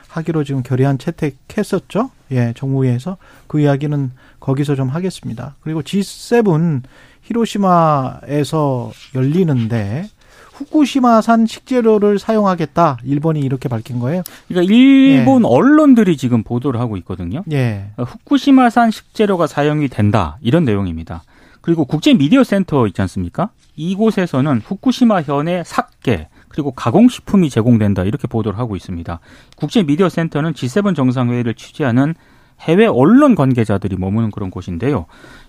하기로 0.10 0.44
지금 0.44 0.64
결의안 0.64 0.98
채택했었죠. 0.98 2.10
예, 2.32 2.54
정부에서 2.56 3.18
그 3.48 3.60
이야기는 3.60 4.12
거기서 4.40 4.76
좀 4.76 4.90
하겠습니다. 4.90 5.56
그리고 5.62 5.82
G7 5.82 6.82
히로시마에서 7.24 8.92
열리는데 9.16 10.10
후쿠시마산 10.54 11.46
식재료를 11.46 12.20
사용하겠다. 12.20 13.00
일본이 13.04 13.40
이렇게 13.40 13.68
밝힌 13.68 14.00
거예요. 14.00 14.22
그러니까 14.48 14.74
일본 14.74 15.44
예. 15.44 15.48
언론들이 15.48 16.18
지금 16.18 16.44
보도를 16.44 16.80
하고 16.80 16.98
있거든요. 16.98 17.44
예. 17.52 17.88
후쿠시마산 17.98 18.92
식재료가 18.92 19.48
사용이 19.48 19.88
된다. 19.88 20.38
이런 20.42 20.66
내용입니다. 20.66 21.24
그리고 21.62 21.86
국제 21.86 22.14
미디어 22.14 22.44
센터 22.44 22.88
있지 22.88 23.02
않습니까? 23.02 23.50
이곳에서는 23.76 24.62
후쿠시마 24.66 25.22
현의 25.22 25.64
삭개 25.66 26.28
그리고 26.52 26.72
가공식품이 26.72 27.50
제공된다 27.50 28.04
이렇게 28.04 28.28
보도를 28.28 28.60
하고 28.60 28.76
있습니다. 28.76 29.20
국제 29.56 29.84
미디어 29.84 30.10
센터는 30.10 30.54
G7 30.54 30.96
정상회의를 30.96 31.54
취재하는 31.54 32.14
해외 32.60 32.86
언론 32.86 33.36
관계자들이 33.36 33.96
머무는 33.98 34.32
그런 34.32 34.52
곳인데요. 34.52 35.06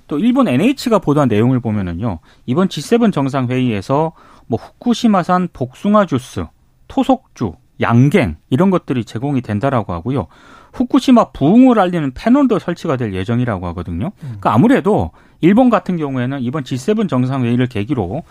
또 0.06 0.18
일본 0.18 0.47
NH가 0.47 1.00
보도한 1.00 1.28
내용을 1.28 1.59
보면은요. 1.59 2.21
이번 2.47 2.68
G7 2.68 3.12
정상회의에서 3.12 4.12
뭐 4.47 4.59
후쿠시마산 4.62 5.49
복숭아 5.52 6.06
주스, 6.06 6.47
토속주, 6.87 7.54
양갱 7.80 8.37
이런 8.49 8.71
것들이 8.71 9.04
제공이 9.04 9.42
된다라고 9.42 9.92
하고요. 9.92 10.28
후쿠시마 10.73 11.32
부흥을 11.32 11.80
알리는 11.80 12.12
패널도 12.14 12.61
설치가 12.61 12.97
될 12.97 13.12
예정이라고 13.12 13.66
하거든요. 13.68 14.12
그러니까 14.21 14.54
아무래도 14.54 15.11
일본 15.40 15.68
같은 15.68 15.97
경우에는 15.97 16.40
이번 16.40 16.62
G7 16.62 17.09
정상회의를 17.09 17.66
계기로 17.66 18.23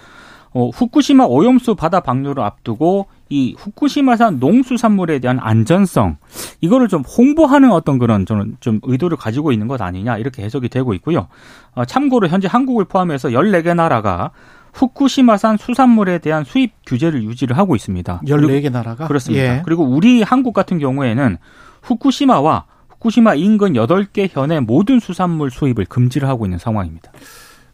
어, 0.53 0.69
후쿠시마 0.69 1.25
오염수 1.25 1.75
바다 1.75 2.01
방류를 2.01 2.43
앞두고 2.43 3.07
이 3.29 3.55
후쿠시마산 3.57 4.39
농수산물에 4.39 5.19
대한 5.19 5.39
안전성 5.39 6.17
이거를 6.59 6.89
좀 6.89 7.03
홍보하는 7.03 7.71
어떤 7.71 7.97
그런 7.97 8.25
저는 8.25 8.57
좀 8.59 8.81
의도를 8.83 9.15
가지고 9.15 9.53
있는 9.53 9.67
것 9.67 9.81
아니냐 9.81 10.17
이렇게 10.17 10.43
해석이 10.43 10.67
되고 10.69 10.93
있고요. 10.95 11.27
어, 11.73 11.85
참고로 11.85 12.27
현재 12.27 12.47
한국을 12.51 12.85
포함해서 12.85 13.29
14개 13.29 13.73
나라가 13.73 14.31
후쿠시마산 14.73 15.57
수산물에 15.57 16.19
대한 16.19 16.43
수입 16.43 16.73
규제를 16.85 17.23
유지를 17.23 17.57
하고 17.57 17.75
있습니다. 17.75 18.21
14개 18.25 18.71
나라가? 18.71 19.07
그렇습니다. 19.07 19.43
예. 19.43 19.61
그리고 19.63 19.83
우리 19.83 20.21
한국 20.21 20.53
같은 20.53 20.79
경우에는 20.79 21.37
후쿠시마와 21.81 22.65
후쿠시마 22.89 23.35
인근 23.35 23.73
8개 23.73 24.29
현의 24.31 24.61
모든 24.61 24.99
수산물 24.99 25.49
수입을 25.49 25.85
금지를 25.85 26.27
하고 26.27 26.45
있는 26.45 26.57
상황입니다. 26.57 27.11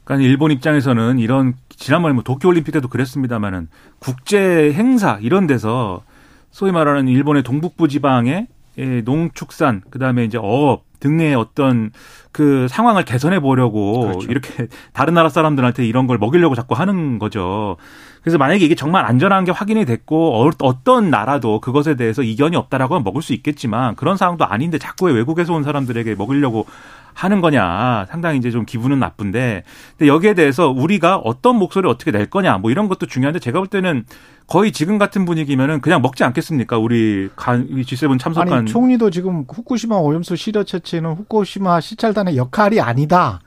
그러니까 0.03 0.27
일본 0.27 0.51
입장에서는 0.51 1.19
이런 1.19 1.55
지난번에 1.77 2.13
뭐 2.13 2.23
도쿄올림픽 2.23 2.73
때도 2.73 2.89
그랬습니다마는 2.89 3.69
국제 3.99 4.73
행사 4.73 5.17
이런 5.21 5.47
데서 5.47 6.03
소위 6.51 6.71
말하는 6.71 7.07
일본의 7.07 7.43
동북부 7.43 7.87
지방의 7.87 8.47
농축산 9.05 9.83
그다음에 9.89 10.25
이제 10.25 10.37
어업 10.41 10.85
등의 10.99 11.35
어떤 11.35 11.91
그 12.31 12.67
상황을 12.67 13.05
개선해 13.05 13.39
보려고 13.39 14.01
그렇죠. 14.01 14.27
이렇게 14.29 14.67
다른 14.93 15.13
나라 15.13 15.29
사람들한테 15.29 15.85
이런 15.85 16.07
걸 16.07 16.17
먹이려고 16.17 16.55
자꾸 16.55 16.73
하는 16.73 17.19
거죠. 17.19 17.77
그래서 18.21 18.37
만약에 18.37 18.63
이게 18.63 18.75
정말 18.75 19.05
안전한 19.05 19.45
게 19.45 19.51
확인이 19.51 19.85
됐고 19.85 20.41
어, 20.41 20.49
어떤 20.59 21.09
나라도 21.09 21.59
그것에 21.61 21.95
대해서 21.95 22.23
이견이 22.23 22.55
없다라고 22.55 22.95
하면 22.95 23.03
먹을 23.03 23.21
수 23.21 23.33
있겠지만 23.33 23.95
그런 23.95 24.17
상황도 24.17 24.45
아닌데 24.45 24.77
자꾸 24.77 25.05
외국에서 25.05 25.53
온 25.53 25.63
사람들에게 25.63 26.15
먹이려고 26.15 26.65
하는 27.13 27.41
거냐 27.41 28.05
상당히 28.09 28.37
이제 28.37 28.51
좀 28.51 28.63
기분은 28.65 28.99
나쁜데 28.99 29.63
근데 29.97 30.07
여기에 30.07 30.35
대해서 30.35 30.69
우리가 30.69 31.17
어떤 31.17 31.55
목소리를 31.55 31.89
어떻게 31.89 32.11
낼 32.11 32.29
거냐 32.29 32.59
뭐 32.59 32.69
이런 32.69 32.87
것도 32.87 33.07
중요한데 33.07 33.39
제가 33.39 33.59
볼 33.59 33.67
때는 33.67 34.05
거의 34.45 34.71
지금 34.71 34.97
같은 34.97 35.25
분위기면은 35.25 35.81
그냥 35.81 36.01
먹지 36.01 36.23
않겠습니까? 36.23 36.77
우리 36.77 37.29
G7 37.35 38.19
참석한 38.19 38.59
아니, 38.59 38.71
총리도 38.71 39.09
지금 39.09 39.45
후쿠시마 39.49 39.95
오염수 39.97 40.35
시료 40.35 40.63
채취는 40.63 41.13
후쿠시마 41.13 41.81
시찰단의 41.81 42.37
역할이 42.37 42.79
아니다. 42.79 43.41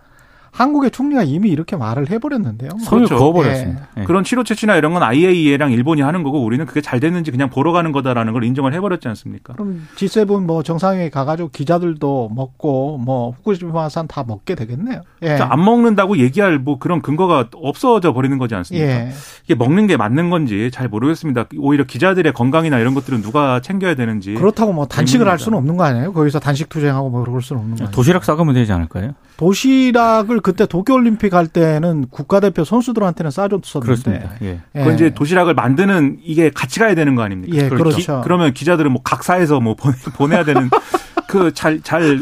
한국의 0.52 0.90
총리가 0.90 1.23
이미 1.23 1.50
이렇게 1.50 1.76
말을 1.76 2.11
해버렸는데요. 2.11 2.71
손을 2.80 3.07
그렇죠. 3.07 3.16
그어버렸습니다. 3.23 3.88
예. 3.97 4.00
네. 4.00 4.07
그런 4.07 4.25
치료 4.25 4.45
채취나 4.45 4.76
이런 4.76 4.92
건 4.92 5.02
IAEA랑 5.02 5.73
일본이 5.73 6.02
하는 6.02 6.23
거고 6.23 6.42
우리는 6.45 6.64
그게 6.66 6.80
잘 6.80 7.00
됐는지 7.00 7.30
그냥 7.30 7.50
보러 7.50 7.73
가는 7.73 7.92
거다라는 7.92 8.33
걸 8.33 8.45
인정을 8.45 8.75
해버렸지 8.75 9.09
않습니까? 9.09 9.54
그럼 9.54 9.87
G7 9.97 10.42
뭐 10.42 10.62
정상회의 10.62 11.11
가가지고 11.11 11.50
기자들도 11.50 12.30
먹고 12.35 12.99
뭐 12.99 13.30
후쿠시마산 13.30 14.09
다 14.09 14.25
먹게 14.26 14.54
되겠네요. 14.54 15.02
예. 15.23 15.33
안 15.33 15.64
먹는다고 15.64 16.19
얘기할 16.19 16.59
뭐 16.59 16.78
그런 16.78 17.00
근거가 17.02 17.49
없어져 17.54 18.12
버리는 18.12 18.37
거지 18.38 18.54
않습니까? 18.54 18.88
예. 18.88 19.11
이게 19.45 19.54
먹는 19.54 19.87
게 19.87 19.97
맞는 19.97 20.30
건지 20.30 20.71
잘 20.73 20.88
모르겠습니다. 20.88 21.47
오히려 21.59 21.85
기자들의 21.85 22.33
건강이나 22.33 22.78
이런 22.78 22.95
것들은 22.95 23.23
누가 23.23 23.61
챙겨야 23.61 23.95
되는지 23.95 24.35
그렇다고 24.35 24.73
뭐 24.73 24.87
단식을 24.87 25.28
할 25.28 25.38
수는 25.38 25.59
없는 25.59 25.76
거 25.76 25.85
아니에요? 25.85 26.12
거기서 26.12 26.40
단식 26.40 26.69
투쟁하고 26.69 27.09
뭐 27.11 27.25
그럴 27.25 27.40
수는 27.42 27.61
없는 27.61 27.76
거 27.76 27.85
아니에요? 27.85 27.95
도시락 27.95 28.25
싸가면 28.25 28.54
되지 28.54 28.73
않을까요? 28.73 29.12
도시락을 29.37 30.40
그때 30.41 30.67
도쿄올림픽 30.67 31.35
할 31.35 31.47
때는 31.47 32.07
국가대표 32.11 32.65
선수들한테는 32.65 33.31
싸줬었는데. 33.31 33.81
그렇습니다. 33.81 34.31
예. 34.43 34.61
예. 34.75 34.85
그 34.85 34.93
이제 34.95 35.11
도시락을 35.11 35.55
만드는 35.55 36.19
이게 36.23 36.51
같이 36.51 36.81
가야 36.81 36.95
되는 36.95 37.15
거 37.15 37.23
아닙니까? 37.23 37.57
예, 37.57 37.69
그렇죠. 37.69 37.97
기, 37.97 38.07
그러면 38.25 38.53
기자들은 38.53 38.91
뭐 38.93 39.03
각사에서 39.03 39.61
뭐 39.61 39.75
보내, 39.75 40.37
야 40.37 40.45
되는 40.45 40.69
그 41.29 41.53
잘 41.53 41.81
잘 41.83 42.21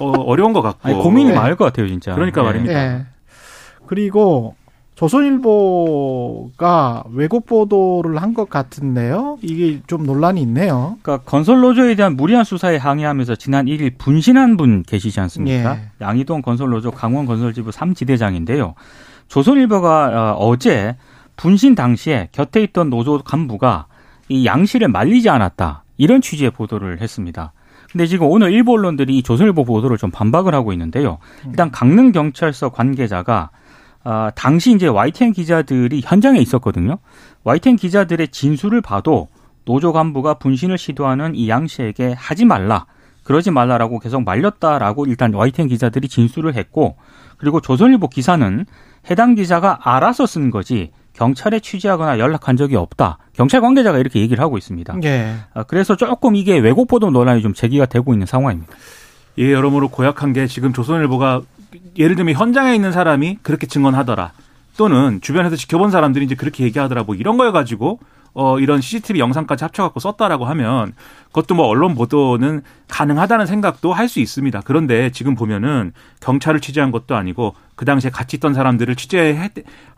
어, 0.00 0.10
어려운 0.10 0.52
것 0.52 0.62
같고 0.62 0.88
아니, 0.88 0.96
고민이 1.02 1.30
예. 1.30 1.34
많을 1.34 1.56
것 1.56 1.64
같아요, 1.64 1.88
진짜. 1.88 2.14
그러니까 2.14 2.40
예. 2.42 2.44
말입니다. 2.44 2.74
예. 2.74 3.06
그리고 3.86 4.54
조선일보가 5.68 7.04
왜곡 7.12 7.46
보도를 7.46 8.20
한 8.22 8.34
것 8.34 8.48
같은데요. 8.50 9.38
이게 9.42 9.80
좀 9.86 10.04
논란이 10.04 10.40
있네요. 10.42 10.96
그러니까 11.02 11.24
건설 11.28 11.60
노조에 11.60 11.94
대한 11.96 12.14
무리한 12.16 12.44
수사에 12.44 12.76
항의하면서 12.76 13.36
지난 13.36 13.66
1일 13.66 13.96
분신한 13.98 14.56
분 14.56 14.82
계시지 14.82 15.18
않습니까? 15.20 15.76
예. 15.76 15.80
양이동 16.00 16.42
건설 16.42 16.70
노조 16.70 16.90
강원 16.90 17.26
건설지부 17.26 17.70
3지대장인데요. 17.70 18.74
조선일보가 19.28 20.34
어, 20.34 20.36
어제 20.38 20.96
분신 21.36 21.74
당시에 21.74 22.28
곁에 22.32 22.62
있던 22.64 22.90
노조 22.90 23.18
간부가 23.18 23.86
이 24.28 24.44
양 24.44 24.66
씨를 24.66 24.88
말리지 24.88 25.30
않았다. 25.30 25.84
이런 25.96 26.20
취지의 26.20 26.50
보도를 26.50 27.00
했습니다. 27.00 27.52
근데 27.90 28.06
지금 28.06 28.26
오늘 28.28 28.52
일부 28.52 28.72
언론들이 28.74 29.16
이 29.16 29.22
조선일보 29.22 29.64
보도를 29.64 29.96
좀 29.96 30.10
반박을 30.10 30.54
하고 30.54 30.72
있는데요. 30.74 31.18
일단 31.46 31.70
강릉 31.70 32.12
경찰서 32.12 32.68
관계자가 32.68 33.50
아, 34.10 34.30
당시 34.34 34.72
이제 34.72 34.86
YTN 34.86 35.32
기자들이 35.34 36.00
현장에 36.02 36.38
있었거든요. 36.38 36.96
YTN 37.44 37.76
기자들의 37.76 38.28
진술을 38.28 38.80
봐도 38.80 39.28
노조 39.66 39.92
간부가 39.92 40.34
분신을 40.34 40.78
시도하는 40.78 41.34
이 41.34 41.46
양 41.50 41.66
씨에게 41.66 42.14
하지 42.16 42.46
말라. 42.46 42.86
그러지 43.22 43.50
말라라고 43.50 43.98
계속 43.98 44.24
말렸다라고 44.24 45.04
일단 45.04 45.34
YTN 45.34 45.68
기자들이 45.68 46.08
진술을 46.08 46.54
했고 46.54 46.96
그리고 47.36 47.60
조선일보 47.60 48.08
기사는 48.08 48.64
해당 49.10 49.34
기자가 49.34 49.78
알아서 49.82 50.24
쓴 50.24 50.50
거지 50.50 50.90
경찰에 51.12 51.60
취재하거나 51.60 52.18
연락한 52.18 52.56
적이 52.56 52.76
없다. 52.76 53.18
경찰 53.34 53.60
관계자가 53.60 53.98
이렇게 53.98 54.20
얘기를 54.20 54.42
하고 54.42 54.56
있습니다. 54.56 54.96
예. 55.04 55.34
아, 55.52 55.64
그래서 55.64 55.96
조금 55.96 56.34
이게 56.34 56.56
왜곡 56.58 56.88
보도 56.88 57.10
논란이 57.10 57.42
좀 57.42 57.52
제기가 57.52 57.84
되고 57.84 58.14
있는 58.14 58.26
상황입니다. 58.26 58.72
예, 59.36 59.52
여러모로 59.52 59.88
고약한 59.90 60.32
게 60.32 60.46
지금 60.46 60.72
조선일보가 60.72 61.42
예를 61.96 62.16
들면 62.16 62.34
현장에 62.34 62.74
있는 62.74 62.92
사람이 62.92 63.38
그렇게 63.42 63.66
증언하더라. 63.66 64.32
또는 64.76 65.20
주변에서 65.20 65.56
지켜본 65.56 65.90
사람들이 65.90 66.24
이제 66.24 66.34
그렇게 66.34 66.64
얘기하더라. 66.64 67.02
뭐 67.02 67.14
이런 67.14 67.36
걸 67.36 67.52
가지고 67.52 67.98
어 68.32 68.60
이런 68.60 68.80
CCTV 68.80 69.20
영상까지 69.20 69.64
합쳐 69.64 69.82
갖고 69.82 69.98
썼다라고 69.98 70.44
하면 70.44 70.94
그것도 71.28 71.54
뭐 71.54 71.66
언론 71.66 71.94
보도는 71.94 72.62
가능하다는 72.88 73.46
생각도 73.46 73.92
할 73.92 74.08
수 74.08 74.20
있습니다. 74.20 74.62
그런데 74.64 75.10
지금 75.10 75.34
보면은 75.34 75.92
경찰을 76.20 76.60
취재한 76.60 76.90
것도 76.90 77.14
아니고 77.14 77.54
그 77.76 77.84
당시에 77.84 78.10
같이 78.10 78.38
있던 78.38 78.54
사람들을 78.54 78.96
취재 78.96 79.50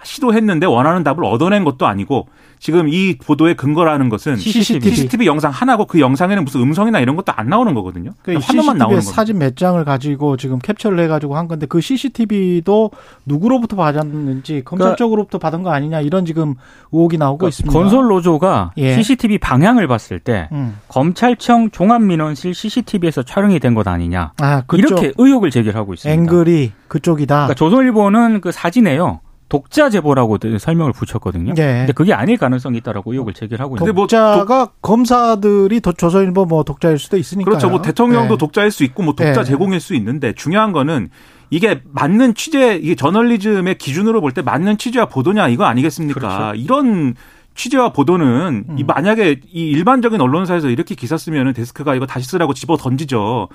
시도했는데 0.03 0.67
원하는 0.67 1.03
답을 1.05 1.25
얻어낸 1.25 1.65
것도 1.65 1.87
아니고 1.87 2.27
지금 2.59 2.89
이 2.89 3.17
보도의 3.17 3.55
근거라는 3.55 4.09
것은 4.11 4.37
CCTV. 4.37 4.91
CCTV 4.91 5.27
영상 5.27 5.51
하나고 5.51 5.87
그 5.87 6.01
영상에는 6.01 6.45
무슨 6.45 6.61
음성이나 6.61 6.99
이런 7.01 7.17
것도 7.17 7.33
안 7.35 7.49
나오는 7.49 7.73
거거든요. 7.73 8.11
그 8.23 8.33
화면만 8.33 8.43
CCTV에 8.43 8.65
나오는 8.75 8.97
거거든요. 8.97 9.13
사진 9.13 9.39
몇 9.39 9.57
장을 9.57 9.83
가지고 9.85 10.37
지금 10.37 10.59
캡처를 10.59 10.99
해가지고 11.05 11.37
한 11.37 11.49
건데 11.49 11.67
그 11.67 11.81
CCTV도 11.81 12.91
누구로부터 13.25 13.77
받았는지 13.77 14.63
검찰 14.65 14.79
그러니까 14.79 14.97
쪽으로부터 14.97 15.39
받은 15.39 15.63
거 15.63 15.71
아니냐 15.71 16.01
이런 16.01 16.27
지금 16.27 16.57
의혹이 16.93 17.17
나오고 17.17 17.49
있습니다. 17.49 17.73
건설 17.73 18.09
노조가 18.09 18.73
예. 18.77 18.95
CCTV 18.95 19.39
방향을 19.39 19.87
봤을 19.87 20.19
때 20.19 20.49
음. 20.53 20.77
검찰 20.89 21.20
청 21.39 21.71
종합민원실 21.71 22.55
CCTV에서 22.55 23.23
촬영이 23.23 23.59
된 23.61 23.75
것 23.75 23.87
아니냐 23.87 24.33
아 24.41 24.63
이렇게 24.73 25.13
의혹을 25.19 25.51
제기하고 25.51 25.95
있습니다. 25.95 26.21
앵글이 26.23 26.73
그쪽이다. 26.89 27.35
그러니까 27.35 27.55
조선일보는 27.55 28.41
그 28.41 28.51
사진에요 28.53 29.21
독자 29.49 29.91
제보라고 29.91 30.39
설명을 30.59 30.93
붙였거든요. 30.93 31.55
예. 31.59 31.63
근데 31.63 31.93
그게 31.93 32.13
아닐 32.15 32.37
가능성이 32.37 32.79
있다라고 32.79 33.13
의혹을 33.13 33.35
제기를 33.35 33.61
하고 33.61 33.75
근데 33.75 33.85
있는데 33.91 33.93
뭐 33.97 34.05
독자가 34.05 34.69
검사들이 34.81 35.81
더 35.81 35.93
조선일보 35.93 36.47
뭐 36.47 36.63
독자일 36.63 36.99
수도 36.99 37.17
있으니까. 37.17 37.51
그렇죠. 37.51 37.69
뭐 37.69 37.83
대통령도 37.83 38.37
독자일 38.37 38.71
수 38.71 38.85
있고 38.85 39.03
뭐 39.03 39.15
독자 39.15 39.43
네. 39.43 39.45
제공일 39.45 39.81
수 39.81 39.95
있는데 39.97 40.33
중요한 40.35 40.71
거는 40.73 41.11
이게 41.51 41.83
맞는 41.91 42.35
취재, 42.35 42.77
이게 42.77 42.95
저널리즘의 42.95 43.77
기준으로 43.79 44.21
볼 44.21 44.33
때 44.33 44.41
맞는 44.43 44.79
취재와 44.79 45.07
보도냐 45.07 45.49
이거 45.49 45.65
아니겠습니까? 45.65 46.21
그렇죠. 46.21 46.55
이런 46.55 47.17
취재와 47.55 47.93
보도는 47.93 48.65
음. 48.69 48.79
이 48.79 48.85
만약에 48.85 49.41
이 49.53 49.71
일반적인 49.71 50.21
언론사에서 50.21 50.71
이렇게 50.71 50.95
기사 50.95 51.17
쓰면은 51.17 51.53
데스크가 51.53 51.95
이거 51.95 52.07
다시 52.07 52.27
쓰라고 52.27 52.55
집어 52.55 52.77
던지죠. 52.77 53.49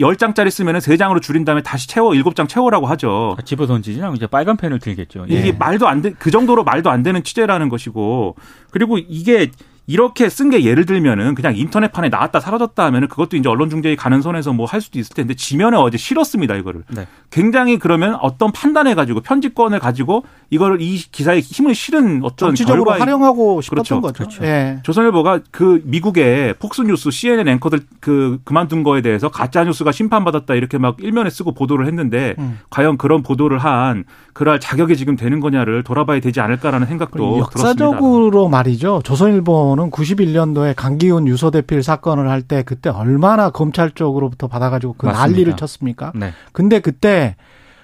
열 0.00 0.16
장짜리 0.16 0.50
쓰면은 0.50 0.80
세 0.80 0.96
장으로 0.96 1.20
줄인 1.20 1.44
다음에 1.44 1.62
다시 1.62 1.86
채워 1.86 2.14
일곱 2.14 2.34
장 2.34 2.48
채우라고 2.48 2.86
하죠. 2.88 3.36
집어 3.44 3.66
던지지 3.66 4.00
않으면 4.00 4.16
이제 4.16 4.26
빨간 4.26 4.56
펜을 4.56 4.80
들겠죠. 4.80 5.26
예. 5.30 5.34
이게 5.34 5.52
말도 5.52 5.86
안 5.86 6.02
돼, 6.02 6.12
그 6.18 6.32
정도로 6.32 6.64
말도 6.64 6.90
안 6.90 7.04
되는 7.04 7.22
취재라는 7.22 7.68
것이고, 7.68 8.34
그리고 8.72 8.98
이게 8.98 9.52
이렇게 9.86 10.30
쓴 10.30 10.50
게 10.50 10.64
예를 10.64 10.86
들면은 10.86 11.34
그냥 11.34 11.56
인터넷판에 11.56 12.08
나왔다 12.08 12.40
사라졌다 12.40 12.82
하면은 12.86 13.06
그것도 13.06 13.36
이제 13.36 13.48
언론중재위 13.50 13.96
가는 13.96 14.22
선에서 14.22 14.52
뭐 14.54 14.64
할 14.66 14.80
수도 14.80 14.98
있을 14.98 15.14
텐데 15.14 15.34
지면에 15.34 15.76
어제 15.76 15.96
실었습니다, 15.98 16.56
이거를. 16.56 16.84
네. 16.88 17.06
굉장히 17.34 17.80
그러면 17.80 18.14
어떤 18.22 18.52
판단해 18.52 18.94
가지고 18.94 19.20
편집권을 19.20 19.80
가지고 19.80 20.22
이거를 20.50 20.80
이 20.80 20.96
기사에 20.98 21.40
힘을 21.40 21.74
실은 21.74 22.20
어떤 22.22 22.50
정치적으로 22.50 22.84
결과에 22.84 23.00
활용하고 23.00 23.60
싶었던 23.60 24.02
그렇죠. 24.02 24.24
거죠. 24.24 24.44
예. 24.44 24.78
조선일보가 24.84 25.40
그 25.50 25.82
미국의 25.84 26.54
폭스뉴스 26.60 27.10
CNN 27.10 27.48
앵커들 27.48 27.80
그 27.98 28.38
그만둔 28.44 28.84
거에 28.84 29.02
대해서 29.02 29.30
가짜 29.30 29.64
뉴스가 29.64 29.90
심판받았다 29.90 30.54
이렇게 30.54 30.78
막 30.78 30.96
일면에 31.00 31.28
쓰고 31.28 31.54
보도를 31.54 31.88
했는데 31.88 32.36
음. 32.38 32.60
과연 32.70 32.98
그런 32.98 33.24
보도를 33.24 33.58
한 33.58 34.04
그럴 34.32 34.60
자격이 34.60 34.96
지금 34.96 35.16
되는 35.16 35.40
거냐를 35.40 35.82
돌아봐야 35.82 36.20
되지 36.20 36.40
않을까라는 36.40 36.86
생각도 36.86 37.44
들었습니다. 37.50 37.84
역사적으로 37.84 38.48
말이죠. 38.48 39.00
조선일보는 39.02 39.90
91년도에 39.90 40.74
강기훈 40.76 41.26
유서 41.26 41.50
대필 41.50 41.82
사건을 41.82 42.28
할 42.30 42.44
때 42.44 42.62
그때 42.62 42.90
얼마나 42.90 43.48
검찰 43.48 43.90
쪽으로부터 43.90 44.48
받아가지고 44.48 44.96
그 44.98 45.06
맞습니다. 45.06 45.26
난리를 45.26 45.56
쳤습니까? 45.56 46.12
네. 46.14 46.32
근데 46.52 46.78
그때 46.80 47.23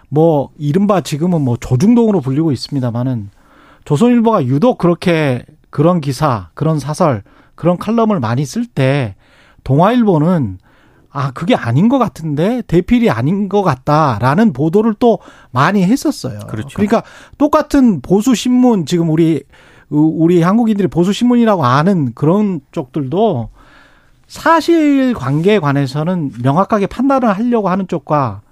뭐 0.08 0.50
이른바 0.58 1.00
지금은 1.00 1.40
뭐 1.42 1.56
조중동으로 1.56 2.20
불리고 2.20 2.52
있습니다만은 2.52 3.30
조선일보가 3.84 4.46
유독 4.46 4.78
그렇게 4.78 5.44
그런 5.70 6.00
기사, 6.00 6.50
그런 6.54 6.78
사설, 6.78 7.22
그런 7.54 7.78
칼럼을 7.78 8.20
많이 8.20 8.44
쓸 8.44 8.66
때 8.66 9.14
동아일보는 9.64 10.58
아 11.12 11.32
그게 11.32 11.54
아닌 11.54 11.88
것 11.88 11.98
같은데 11.98 12.62
대필이 12.66 13.10
아닌 13.10 13.48
것 13.48 13.62
같다라는 13.62 14.52
보도를 14.52 14.94
또 14.98 15.18
많이 15.50 15.82
했었어요. 15.82 16.40
그렇죠. 16.48 16.70
그러니까 16.74 17.02
똑같은 17.36 18.00
보수 18.00 18.34
신문 18.34 18.86
지금 18.86 19.10
우리 19.10 19.42
우리 19.88 20.40
한국인들이 20.40 20.88
보수 20.88 21.12
신문이라고 21.12 21.64
아는 21.64 22.12
그런 22.14 22.60
쪽들도 22.70 23.50
사실 24.28 25.14
관계에 25.14 25.58
관해서는 25.58 26.30
명확하게 26.44 26.86
판단을 26.86 27.28
하려고 27.30 27.68
하는 27.68 27.88
쪽과 27.88 28.42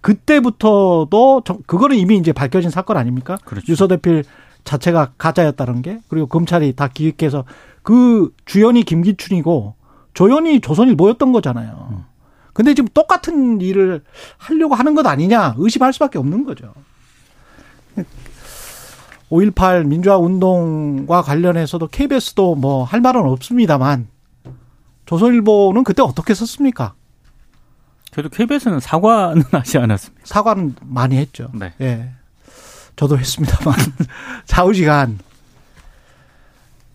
그때부터도 0.00 1.42
저- 1.44 1.58
그거는 1.66 1.96
이미 1.96 2.16
이제 2.16 2.32
밝혀진 2.32 2.70
사건 2.70 2.96
아닙니까? 2.96 3.36
그렇죠. 3.44 3.70
유서대필 3.70 4.24
자체가 4.64 5.12
가짜였다는 5.18 5.82
게 5.82 5.98
그리고 6.08 6.26
검찰이 6.26 6.74
다 6.74 6.88
기획해서 6.88 7.44
그 7.82 8.32
주연이 8.44 8.82
김기춘이고 8.82 9.74
조연이 10.14 10.60
조선일보였던 10.60 11.32
거잖아요. 11.32 12.04
근데 12.52 12.74
지금 12.74 12.88
똑같은 12.92 13.60
일을 13.60 14.02
하려고 14.36 14.74
하는 14.74 14.94
것 14.94 15.06
아니냐 15.06 15.54
의심할 15.58 15.92
수밖에 15.92 16.18
없는 16.18 16.44
거죠. 16.44 16.74
5.18 19.30 19.86
민주화 19.86 20.16
운동과 20.18 21.22
관련해서도 21.22 21.86
KBS도 21.88 22.56
뭐 22.56 22.84
할 22.84 23.00
말은 23.00 23.20
없습니다만 23.22 24.08
조선일보는 25.06 25.84
그때 25.84 26.02
어떻게 26.02 26.34
썼습니까? 26.34 26.94
그래도 28.10 28.28
KBS는 28.28 28.80
사과는 28.80 29.42
하지 29.52 29.78
않았습니다. 29.78 30.22
사과는 30.24 30.74
많이 30.82 31.16
했죠. 31.16 31.50
네. 31.54 31.72
예. 31.80 32.10
저도 32.96 33.18
했습니다만 33.18 33.74
좌우지간 34.46 35.18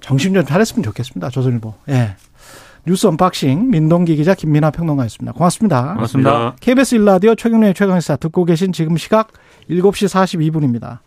정신 0.01 0.34
좀 0.34 0.45
차렸으면 0.45 0.84
좋겠습니다. 0.84 1.30
조선일보. 1.30 1.73
예. 1.89 2.15
뉴스 2.86 3.08
언박싱 3.08 3.71
민동기 3.71 4.15
기자 4.15 4.36
김민하 4.36 4.69
평론가였습니다. 4.69 5.32
고맙습니다. 5.34 5.93
고맙습니다. 5.93 6.56
KBS 6.60 6.95
1라디오 6.95 7.34
최경영의 7.34 7.74
최강시사 7.73 8.17
듣고 8.17 8.45
계신 8.45 8.71
지금 8.71 8.95
시각 8.97 9.30
7시 9.69 10.08
42분입니다. 10.51 10.99